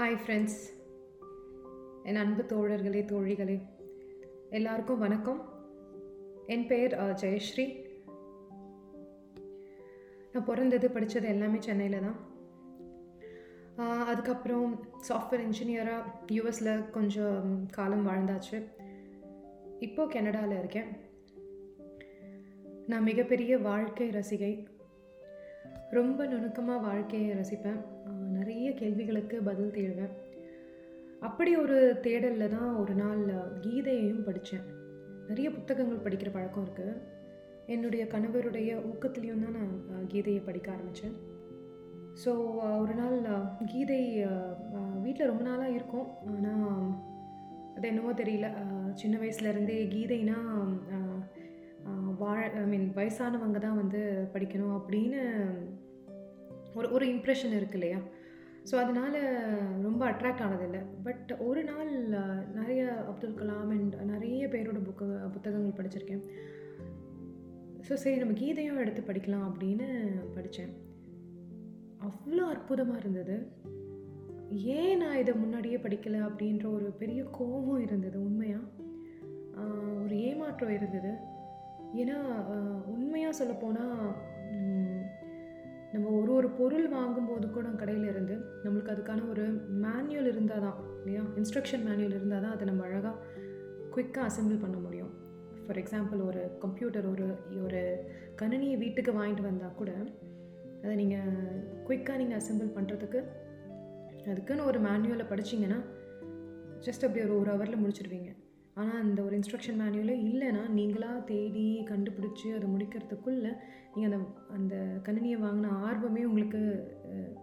[0.00, 0.84] Hi friends
[2.02, 3.60] என் அன்பு தோழர்களே தோழிகளே
[4.50, 5.52] எல்லாருக்கும் வணக்கம்.
[6.46, 7.84] என் பெயர் ஜெயஸ்ரீ.
[10.32, 12.16] நான் பிறந்தது படித்தது எல்லாமே சென்னையில் தான்.
[14.06, 18.64] அதுக்கப்புறம் சாஃப்ட்வேர் இன்ஜினியராக யூஎஸில் கொஞ்சம் காலம் வாழ்ந்தாச்சு.
[19.78, 20.96] இப்போது கனடாவில் இருக்கேன்.
[22.86, 24.68] நான் மிகப்பெரிய வாழ்க்கை ரசிகை.
[25.90, 27.98] ரொம்ப நுணுக்கமாக வாழ்க்கையை ரசிப்பேன்.
[28.50, 30.14] நிறைய கேள்விகளுக்கு பதில் தேடுவேன்.
[31.26, 33.20] அப்படி ஒரு தேடலில் தான் ஒரு நாள்
[33.64, 34.64] கீதையையும் படித்தேன்
[35.28, 36.94] நிறைய புத்தகங்கள் படிக்கிற பழக்கம் இருக்குது
[37.74, 41.16] என்னுடைய கணவருடைய ஊக்கத்துலேயும் தான் நான் கீதையை படிக்க ஆரம்பித்தேன்
[42.22, 42.30] ஸோ
[42.82, 43.16] ஒரு நாள்
[43.72, 44.00] கீதை
[45.04, 46.08] வீட்டில் ரொம்ப நாளாக இருக்கும்.
[46.32, 46.88] ஆனால்
[47.76, 48.48] அது என்னவோ தெரியல.
[49.02, 50.38] சின்ன வயசுலேருந்தே கீதைனா
[52.22, 54.00] வாழ ஐ மீன் வயசானவங்க தான் வந்து
[54.34, 55.20] படிக்கணும் அப்படின்னு
[56.78, 58.00] ஒரு ஒரு இம்ப்ரெஷன் இருக்கு இல்லையா?
[58.68, 59.18] ஸோ அதனால்
[59.82, 61.90] ரொம்ப அட்ராக்ட் ஆனதில்லை பட் ஒரு நாள்
[62.58, 66.22] நிறைய அப்துல் கலாம் அண்ட் நிறைய பேரோட புக்கு புத்தகங்கள் படிச்சிருக்கேன்.
[67.86, 69.88] ஸோ சரி நம்ம கீதையும் எடுத்து படிக்கலாம் அப்படின்னு
[70.34, 70.74] படித்தேன்
[72.08, 73.36] அவ்வளோ அற்புதமாக இருந்தது.
[74.76, 78.68] ஏன் நான் இதை முன்னாடியே படிக்கலை அப்படின்ற ஒரு பெரிய கோபம் இருந்தது உண்மையாக
[80.02, 81.12] ஒரு ஏமாற்றம் இருந்தது.
[82.02, 82.16] ஏன்னா
[82.94, 84.00] உண்மையாக சொல்லப்போனால்
[85.92, 91.22] நம்ம ஒரு ஒரு பொருள் வாங்கும்போது கூட கடையில் இருந்து நம்மளுக்கு அதுக்கான ஒரு மேனுவல் இருந்தால் தான் இல்லையா?
[91.36, 93.16] இன்ஸ்ட்ரக்ஷன் மேன்யூல் இருந்தால் தான் அதை நம்ம அழகாக
[93.96, 95.12] குயிக்காக அசெம்பிள் பண்ண முடியும்.
[95.66, 98.06] ஃபார் எக்ஸாம்பிள் ஒரு கம்ப்யூட்டர் ஒரு ஒரு
[98.42, 99.92] கணினியை வீட்டுக்கு வாங்கிட்டு வந்தால் கூட
[100.82, 101.30] அதை நீங்கள்
[101.88, 103.24] குயிக்காக நீங்கள் அசெம்பிள் பண்ணுறதுக்கு
[104.26, 105.84] அதுக்குன்னு ஒரு மேனுவலை படிச்சீங்கன்னா
[106.80, 108.30] ஜஸ்ட் அப்படி ஒரு ஒரு ஹவரில் முடிச்சிடுவீங்க
[108.80, 113.52] ஆனால் அந்த ஒரு இன்ஸ்ட்ரக்ஷன் மேனுவலே இல்லைன்னா நீங்களாக தேடி கண்டுபிடிச்சி அதை முடிக்கிறதுக்குள்ளே
[113.92, 114.18] நீங்கள் அந்த
[114.56, 114.74] அந்த
[115.06, 116.60] கணினியை வாங்கின ஆர்வமே உங்களுக்கு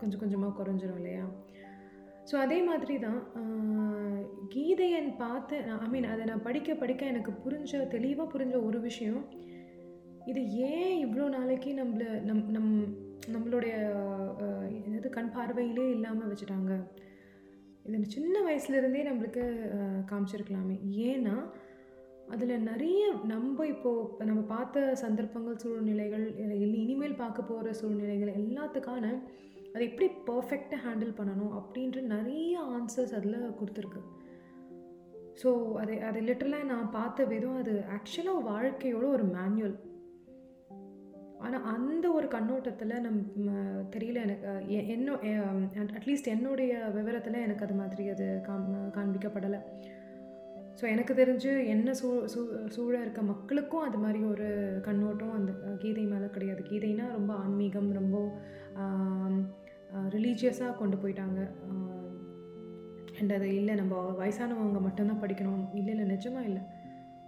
[0.00, 1.24] கொஞ்சம் கொஞ்சமாக குறைஞ்சிரும் இல்லையா?
[2.28, 7.72] ஸோ அதே மாதிரி தான் ஆஹ், கீதையன் பார்த்து ஐ மீன் அதை நான் படிக்க படிக்க எனக்கு புரிஞ்ச
[7.92, 9.20] தெளிவாக புரிஞ்ச ஒரு விஷயம்
[10.26, 12.72] இது ஏன் இவ்வளோ நாளைக்கு நம்மள நம் நம்
[13.34, 13.74] நம்மளுடைய
[14.44, 16.72] ஆஹ், என்னது கண் பார்வையிலே இல்லாமல் வச்சுட்டாங்க?
[17.86, 19.44] இதில் சின்ன வயசுலேருந்தே நம்மளுக்கு
[20.10, 20.76] காமிச்சிருக்கலாமே.
[21.08, 21.36] ஏன்னா
[22.34, 23.02] அதில் நிறைய
[23.32, 29.04] நம்ம இப்போது நம்ம பார்த்த சந்தர்ப்பங்கள் சூழ்நிலைகள் இல்லை இனிமேல் பார்க்க போகிற சூழ்நிலைகள் எல்லாத்துக்கான
[29.72, 34.02] அதை எப்படி பர்ஃபெக்டாக ஹேண்டில் பண்ணணும் அப்படின்ற நிறைய ஆன்சர்ஸ் அதில் கொடுத்துருக்கு.
[35.42, 35.50] ஸோ
[35.82, 39.76] அதை அதை லிட்டரலாக நான் பார்த்த விதம் அது ஆக்சுவலாக வாழ்க்கையோட ஒரு மேனுவல்
[41.38, 43.50] ஆனால் அந்த ஒரு கண்ணோட்டத்தில் நம்ம
[43.90, 45.12] தெரியல எனக்கு எ- என்ன
[45.96, 49.60] அட்லீஸ்ட் என்னுடைய விவரத்தில் எனக்கு அது மாதிரி அது காம் காண்பிக்கப்படலை.
[50.80, 56.04] ஸோ எனக்கு தெரிஞ்சு என்ன சூ சூ சூழ இருக்க மக்களுக்கும் அது மாதிரி ஒரு கண்ணோட்டம் அந்த கீதை
[56.04, 56.62] மேலே கிடையாது.
[56.62, 58.16] கீதைனா ரொம்ப ஆன்மீகம் ரொம்ப
[60.08, 61.40] ரிலீஜியஸாக கொண்டு போயிட்டாங்க.
[63.20, 65.68] அண்ட் அது இல்லை நம்ம வயசானவங்க மட்டும்தான் படிக்கணும்.
[65.74, 66.62] இல்லை இல்லை நிஜமாக இல்லை.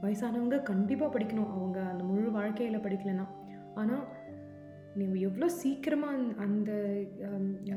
[0.03, 1.51] வயசானவங்க கண்டிப்பாக படிக்கணும்.
[1.51, 3.27] அவங்க அந்த முழு வாழ்க்கையில் படிக்கலைன்னா.
[3.79, 4.05] ஆனால்
[4.95, 6.71] நம்ம எவ்வளோ சீக்கிரமாக அந்த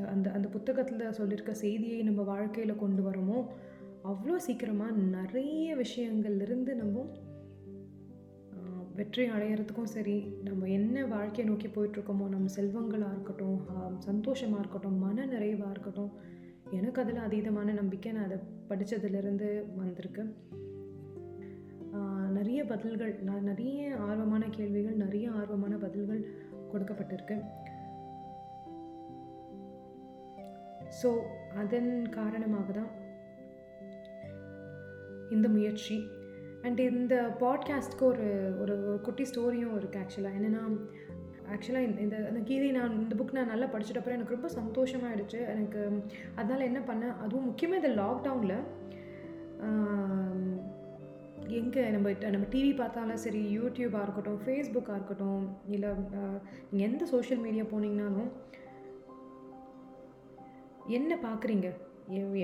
[0.06, 3.38] அந்த அந்த புத்தகத்தில் சொல்லியிருக்க செய்தியை நம்ம வாழ்க்கையில் கொண்டு வரோமோ
[4.04, 7.04] அவ்வளோ சீக்கிரமாக நிறைய விஷயங்கள்லேருந்து நம்ம
[8.94, 13.60] வெற்றி அடையிறதுக்கும் சரி நம்ம என்ன வாழ்க்கையை நோக்கி போயிட்டுருக்கோமோ நம்ம செல்வங்களாக இருக்கட்டும்
[13.98, 16.12] சந்தோஷமாக இருக்கட்டும் மன நிறைவாக இருக்கட்டும்
[16.70, 18.38] எனக்கு அதில் அதீதமான நம்பிக்கை நான் அதை
[18.68, 20.24] படித்ததுலேருந்து வந்திருக்கு.
[22.30, 26.22] நிறைய பதில்கள் நான் நிறைய ஆர்வமான கேள்விகள் நிறைய ஆர்வமான பதில்கள்
[26.72, 27.36] கொடுக்கப்பட்டிருக்கு.
[31.02, 31.10] ஸோ
[31.56, 32.90] அதன் காரணமாக தான்
[35.30, 36.08] இந்த முயற்சி.
[36.62, 40.64] அண்ட் இந்த பாட்காஸ்ட்க்கு ஒரு ஒரு குட்டி ஸ்டோரியும் இருக்குது ஆக்சுவலாக என்னென்னா
[41.52, 45.40] ஆக்சுவலாக இந்த இந்த கீதை நான் இந்த புக் நான் நல்லா படிச்சிட்ட அப்புறம் எனக்கு ரொம்ப சந்தோஷமாயிடுச்சு.
[45.48, 46.02] எனக்கு
[46.34, 48.58] அதனால் என்ன பண்ணேன் அதுவும் முக்கியமாக இந்த லாக்டவுனில்
[51.52, 56.40] எங்கே நம்ம நம்ம டிவி பார்த்தாலும் சரி யூடியூபாக இருக்கட்டும் ஃபேஸ்புக்காக இருக்கட்டும் இல்லை நீங்கள்
[56.80, 58.30] எந்த சோஷியல் மீடியா போனீங்கனாலும்
[60.88, 61.68] என்ன பார்க்குறீங்க?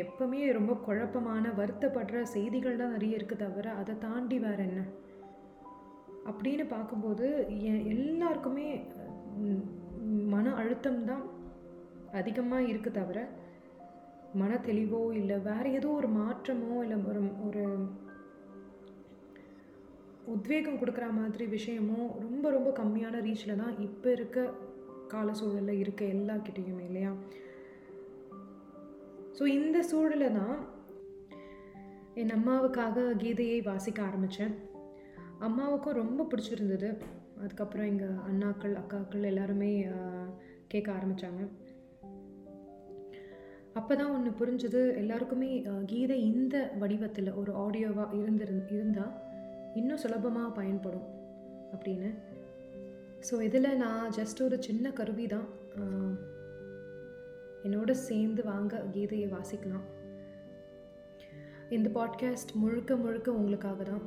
[0.02, 4.80] எப்பவுமே ரொம்ப குழப்பமான வருத்தப்படுற செய்திகள் தான் நிறைய இருக்குது தவிர அதை தாண்டி வேறு என்ன?
[6.26, 7.26] அப்படின்னு பார்க்கும்போது
[7.86, 8.68] எல்லாருக்குமே
[10.26, 11.24] மன அழுத்தம் தான்
[12.12, 13.18] அதிகமாக இருக்குது தவிர
[14.34, 17.62] மன தெளிவோ இல்லை வேறு ஏதோ ஒரு மாற்றமோ இல்லை ஒரு ஒரு
[20.34, 24.38] உத்வேகம் கொடுக்குற மாதிரி விஷயமும் ரொம்ப ரொம்ப கம்மியான ரீச்சில் தான் இப்போ இருக்க
[25.08, 27.12] கால சூழலில் இருக்க எல்லாக்கிட்டேயுமே இல்லையா?
[29.38, 30.56] ஸோ இந்த சூழலை தான்
[32.14, 34.54] என் அம்மாவுக்காக கீதையை வாசிக்க ஆரம்பித்தேன்
[35.38, 36.90] அம்மாவுக்கும் ரொம்ப பிடிச்சிருந்தது.
[37.42, 39.70] அதுக்கப்புறம் எங்கள் அண்ணாக்கள் அக்காக்கள் எல்லாருமே
[40.68, 41.42] கேட்க ஆரம்பித்தாங்க
[43.72, 44.80] அப்போ தான் ஒன்று புரிஞ்சுது.
[44.96, 45.50] எல்லாருக்குமே
[45.86, 49.14] கீதை இந்த வடிவத்தில் ஒரு ஆடியோவாக இருந்திரு இருந்தால்
[49.78, 51.08] இன்னும் சுலபமாக பயன்படும்
[51.74, 52.10] அப்படின்னு.
[53.28, 55.48] ஸோ இதில் நான் ஜஸ்ட் ஒரு சின்ன கருவி தான்.
[57.66, 59.86] என்னோட சேர்ந்து வாங்க கீதையை வாசிக்கலாம்.
[61.76, 64.04] இந்த பாட்காஸ்ட் முழுக்க முழுக்க உங்களுக்காக தான்.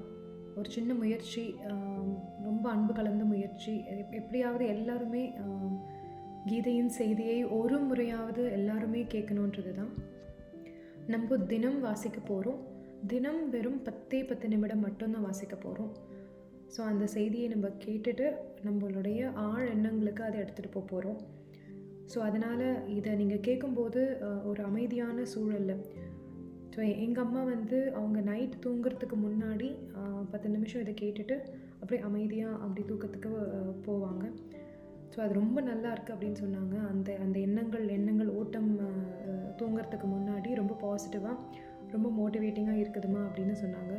[0.60, 1.44] ஒரு சின்ன முயற்சி
[2.48, 3.74] ரொம்ப அன்பு கலந்த முயற்சி.
[4.20, 5.24] எப்படியாவது எல்லாருமே
[6.50, 9.94] கீதையின் செய்தியை ஒரு முறையாவது எல்லாருமே கேட்கணுன்றது தான்.
[11.14, 12.62] நம்ம தினம் வாசிக்க போகிறோம்
[13.10, 15.94] தினம் வெறும் பத்தே பத்து நிமிடம் மட்டும்தான் வாசிக்க போகிறோம்
[16.74, 18.26] ஸோ அந்த செய்தியை நம்ம கேட்டுட்டு
[18.66, 21.18] நம்மளுடைய ஆழ் எண்ணங்களுக்கு அதை எடுத்துகிட்டு போக போகிறோம்
[22.12, 22.66] ஸோ அதனால்
[22.98, 24.02] இதை நீங்கள் கேட்கும்போது
[24.50, 25.74] ஒரு அமைதியான சூழல்ல.
[26.76, 29.70] ஸோ எங்கள் அம்மா வந்து அவங்க நைட் தூங்குறதுக்கு முன்னாடி
[30.34, 31.38] பத்து நிமிஷம் இதை கேட்டுட்டு
[31.80, 33.32] அப்படியே அமைதியாக அப்படி தூக்கத்துக்கு
[33.88, 34.24] போவாங்க.
[35.14, 36.76] ஸோ அது ரொம்ப நல்லா இருக்குது அப்படின்னு சொன்னாங்க.
[36.92, 38.72] அந்த அந்த எண்ணங்கள் எண்ணங்கள் ஓட்டம்
[39.62, 41.38] தூங்குறதுக்கு முன்னாடி ரொம்ப பாசிட்டிவாக
[41.98, 43.94] ரொம்ப மோட்டிவேட்டிங்காக இருக்குதுமா அப்படின்னு சொன்னாங்க.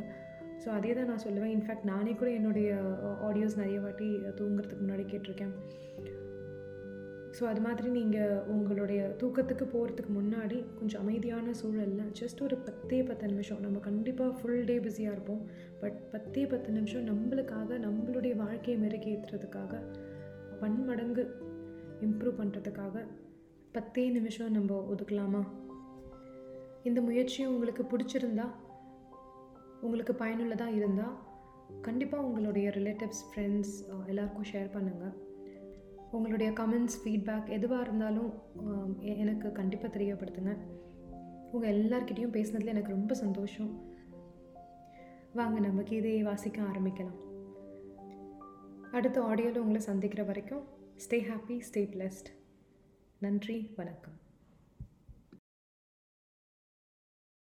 [0.63, 1.53] ஸோ அதே தான் நான் சொல்லுவேன்.
[1.55, 2.69] இன்ஃபேக்ட் நானே கூட என்னுடைய
[3.29, 4.09] ஆடியோஸ் நிறைய வாட்டி
[4.39, 5.55] தூங்குறதுக்கு முன்னாடி கேட்டிருக்கேன்.
[7.37, 13.27] ஸோ அது மாதிரி நீங்கள் உங்களுடைய தூக்கத்துக்கு போகிறதுக்கு முன்னாடி கொஞ்சம் அமைதியான சூழலில் ஜஸ்ட் ஒரு பத்தே பத்து
[13.27, 15.41] நிமிஷம் நம்ம கண்டிப்பாக ஃபுல் டே பிஸியாக இருப்போம்.
[15.81, 19.81] பட் பத்தே பத்து நிமிஷம் நம்மளுக்காக நம்மளுடைய வாழ்க்கையை மெருகேற்றுறதுக்காக
[20.61, 21.25] பன்மடங்கு
[22.01, 23.05] இம்ப்ரூவ் பண்ணுறதுக்காக
[23.71, 25.43] பத்தே நிமிஷம் நம்ம ஒதுக்கலாமா?
[26.89, 28.47] இந்த முயற்சி உங்களுக்கு பிடிச்சிருந்தா
[29.85, 31.15] உங்களுக்கு பயனுள்ளதாக இருந்தால்
[31.81, 33.73] கண்டிப்பாக உங்களுடைய ரிலேட்டிவ்ஸ் ஃப்ரெண்ட்ஸ்
[34.07, 35.15] எல்லாருக்கும் ஷேர் பண்ணுங்கள்
[36.17, 38.31] உங்களுடைய கமெண்ட்ஸ் ஃபீட்பேக் எதுவாக இருந்தாலும்
[39.13, 40.53] எனக்கு கண்டிப்பாக தெரியப்படுத்துங்க.
[41.51, 43.71] உங்கள் எல்லார்கிட்டேயும் பேசுனதில் எனக்கு ரொம்ப சந்தோஷம்.
[45.39, 47.19] வாங்க நம்ம கீதையை வாசிக்க ஆரம்பிக்கலாம்.
[48.91, 50.65] அடுத்த ஆடியோவில் உங்களை சந்திக்கிற வரைக்கும்
[51.05, 52.29] ஸ்டே ஹாப்பி ஸ்டே பிளஸ்ட்
[53.19, 54.17] நன்றி வணக்கம்.